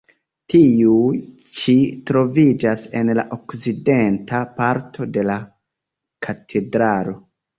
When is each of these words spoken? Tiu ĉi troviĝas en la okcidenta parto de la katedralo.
Tiu 0.51 0.93
ĉi 1.57 1.73
troviĝas 2.11 2.87
en 3.01 3.11
la 3.19 3.25
okcidenta 3.37 4.41
parto 4.57 5.07
de 5.19 5.27
la 5.31 5.37
katedralo. 6.29 7.17